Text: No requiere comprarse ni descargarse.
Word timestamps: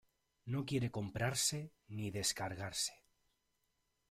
No 0.53 0.61
requiere 0.61 0.89
comprarse 0.89 1.61
ni 1.89 2.09
descargarse. 2.09 3.01